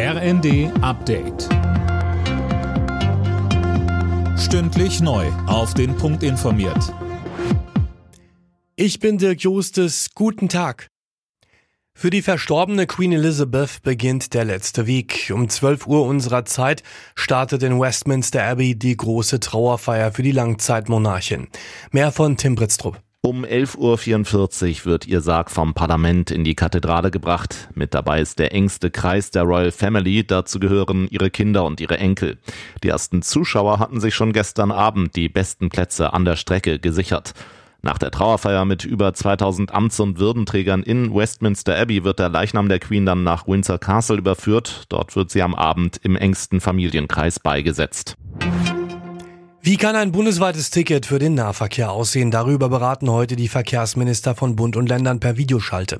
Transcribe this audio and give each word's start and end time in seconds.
RND 0.00 0.70
Update. 0.80 1.48
Stündlich 4.38 5.00
neu. 5.00 5.26
Auf 5.48 5.74
den 5.74 5.96
Punkt 5.96 6.22
informiert. 6.22 6.94
Ich 8.76 9.00
bin 9.00 9.18
Dirk 9.18 9.40
Jostes. 9.40 10.10
Guten 10.14 10.48
Tag. 10.48 10.86
Für 11.94 12.10
die 12.10 12.22
verstorbene 12.22 12.86
Queen 12.86 13.10
Elizabeth 13.10 13.82
beginnt 13.82 14.34
der 14.34 14.44
letzte 14.44 14.86
Weg. 14.86 15.32
Um 15.34 15.48
12 15.48 15.88
Uhr 15.88 16.04
unserer 16.04 16.44
Zeit 16.44 16.84
startet 17.16 17.64
in 17.64 17.80
Westminster 17.80 18.44
Abbey 18.44 18.78
die 18.78 18.96
große 18.96 19.40
Trauerfeier 19.40 20.12
für 20.12 20.22
die 20.22 20.30
Langzeitmonarchin. 20.30 21.48
Mehr 21.90 22.12
von 22.12 22.36
Tim 22.36 22.54
Britztrup. 22.54 23.02
Um 23.28 23.44
11.44 23.44 23.76
Uhr 24.80 24.84
wird 24.86 25.06
ihr 25.06 25.20
Sarg 25.20 25.50
vom 25.50 25.74
Parlament 25.74 26.30
in 26.30 26.44
die 26.44 26.54
Kathedrale 26.54 27.10
gebracht. 27.10 27.68
Mit 27.74 27.92
dabei 27.92 28.22
ist 28.22 28.38
der 28.38 28.54
engste 28.54 28.90
Kreis 28.90 29.30
der 29.30 29.42
Royal 29.42 29.70
Family. 29.70 30.26
Dazu 30.26 30.58
gehören 30.58 31.08
ihre 31.10 31.28
Kinder 31.28 31.66
und 31.66 31.78
ihre 31.78 31.98
Enkel. 31.98 32.38
Die 32.82 32.88
ersten 32.88 33.20
Zuschauer 33.20 33.80
hatten 33.80 34.00
sich 34.00 34.14
schon 34.14 34.32
gestern 34.32 34.72
Abend 34.72 35.14
die 35.14 35.28
besten 35.28 35.68
Plätze 35.68 36.14
an 36.14 36.24
der 36.24 36.36
Strecke 36.36 36.78
gesichert. 36.78 37.34
Nach 37.82 37.98
der 37.98 38.12
Trauerfeier 38.12 38.64
mit 38.64 38.86
über 38.86 39.12
2000 39.12 39.74
Amts- 39.74 40.00
und 40.00 40.18
Würdenträgern 40.18 40.82
in 40.82 41.14
Westminster 41.14 41.78
Abbey 41.78 42.04
wird 42.04 42.20
der 42.20 42.30
Leichnam 42.30 42.70
der 42.70 42.78
Queen 42.78 43.04
dann 43.04 43.24
nach 43.24 43.46
Windsor 43.46 43.76
Castle 43.76 44.16
überführt. 44.16 44.84
Dort 44.88 45.16
wird 45.16 45.30
sie 45.30 45.42
am 45.42 45.54
Abend 45.54 46.00
im 46.02 46.16
engsten 46.16 46.62
Familienkreis 46.62 47.40
beigesetzt. 47.40 48.16
Wie 49.68 49.76
kann 49.76 49.96
ein 49.96 50.12
bundesweites 50.12 50.70
Ticket 50.70 51.04
für 51.04 51.18
den 51.18 51.34
Nahverkehr 51.34 51.92
aussehen? 51.92 52.30
Darüber 52.30 52.70
beraten 52.70 53.10
heute 53.10 53.36
die 53.36 53.48
Verkehrsminister 53.48 54.34
von 54.34 54.56
Bund 54.56 54.78
und 54.78 54.88
Ländern 54.88 55.20
per 55.20 55.36
Videoschalte. 55.36 55.98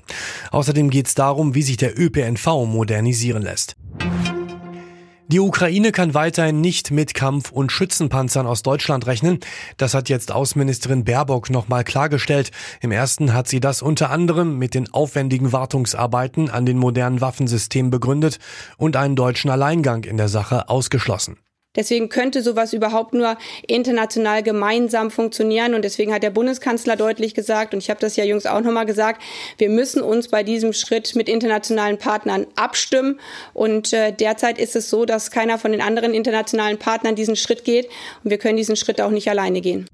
Außerdem 0.51 0.89
geht 0.89 1.09
es 1.09 1.15
darum, 1.15 1.55
wie 1.55 1.61
sich 1.61 1.77
der 1.77 2.01
ÖPNV 2.01 2.47
modernisieren 2.65 3.43
lässt. 3.43 3.77
Die 5.27 5.39
Ukraine 5.39 5.93
kann 5.93 6.15
weiterhin 6.15 6.63
nicht 6.63 6.93
mit 6.93 7.13
Kampf- 7.13 7.53
und 7.53 7.71
Schützenpanzern 7.71 8.47
aus 8.47 8.63
Deutschland 8.63 9.07
rechnen. 9.07 9.39
Das 9.77 9.93
hat 9.93 10.09
jetzt 10.09 10.33
Außenministerin 10.33 11.05
Baerbock 11.05 11.51
nochmal 11.51 11.85
klargestellt. 11.85 12.53
Im 12.81 12.91
ersten 12.91 13.35
hat 13.35 13.49
sie 13.49 13.61
das 13.61 13.83
unter 13.83 14.09
anderem 14.09 14.57
mit 14.57 14.73
den 14.73 14.95
aufwendigen 14.95 15.53
Wartungsarbeiten 15.53 16.49
an 16.49 16.65
den 16.65 16.79
modernen 16.79 17.21
Waffensystemen 17.21 17.91
begründet 17.91 18.39
und 18.79 18.97
einen 18.97 19.15
deutschen 19.15 19.51
Alleingang 19.51 20.05
in 20.05 20.17
der 20.17 20.29
Sache 20.29 20.71
ausgeschlossen. 20.71 21.37
Deswegen 21.77 22.09
könnte 22.09 22.43
sowas 22.43 22.73
überhaupt 22.73 23.15
nur 23.15 23.37
international 23.67 24.43
gemeinsam 24.43 25.11
funktionieren. 25.11 25.75
Und 25.75 25.83
deswegen 25.83 26.13
hat 26.13 26.23
der 26.23 26.31
Bundeskanzler 26.31 26.97
deutlich 26.97 27.35
gesagt, 27.35 27.75
und 27.75 27.81
ich 27.81 27.91
habe 27.91 28.01
das 28.01 28.17
ja 28.17 28.25
jüngst 28.25 28.49
auch 28.49 28.61
nochmal 28.61 28.87
gesagt, 28.87 29.23
wir 29.59 29.69
müssen 29.69 30.03
uns 30.03 30.29
bei 30.29 30.43
diesem 30.43 30.73
Schritt 30.73 31.15
mit 31.15 31.29
internationalen 31.29 31.99
Partnern 31.99 32.47
abstimmen. 32.57 33.21
Und 33.53 33.93
äh, 33.93 34.13
derzeit 34.13 34.59
ist 34.59 34.77
es 34.77 34.91
so, 34.91 35.05
dass 35.05 35.31
keiner 35.31 35.59
von 35.59 35.73
den 35.73 35.81
anderen 35.81 36.15
internationalen 36.15 36.79
Partnern 36.79 37.15
diesen 37.15 37.37
Schritt 37.37 37.65
geht. 37.65 37.89
Und 38.25 38.31
wir 38.31 38.39
können 38.39 38.57
diesen 38.57 38.77
Schritt 38.77 39.01
auch 39.01 39.11
nicht 39.11 39.29
alleine 39.29 39.61
gehen. 39.61 39.87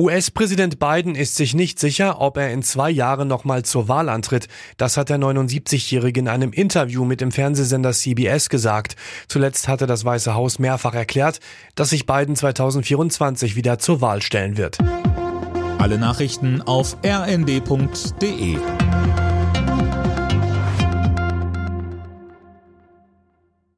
US-Präsident 0.00 0.78
Biden 0.78 1.14
ist 1.14 1.36
sich 1.36 1.54
nicht 1.54 1.78
sicher, 1.78 2.22
ob 2.22 2.38
er 2.38 2.50
in 2.52 2.62
zwei 2.62 2.90
Jahren 2.90 3.28
nochmal 3.28 3.66
zur 3.66 3.86
Wahl 3.86 4.08
antritt. 4.08 4.48
Das 4.78 4.96
hat 4.96 5.10
der 5.10 5.18
79-Jährige 5.18 6.20
in 6.20 6.28
einem 6.28 6.52
Interview 6.52 7.04
mit 7.04 7.20
dem 7.20 7.30
Fernsehsender 7.30 7.92
CBS 7.92 8.48
gesagt. 8.48 8.96
Zuletzt 9.28 9.68
hatte 9.68 9.86
das 9.86 10.02
Weiße 10.02 10.34
Haus 10.34 10.58
mehrfach 10.58 10.94
erklärt, 10.94 11.40
dass 11.74 11.90
sich 11.90 12.06
Biden 12.06 12.34
2024 12.34 13.56
wieder 13.56 13.78
zur 13.78 14.00
Wahl 14.00 14.22
stellen 14.22 14.56
wird. 14.56 14.78
Alle 15.76 15.98
Nachrichten 15.98 16.62
auf 16.62 16.96
rnd.de 17.04 18.56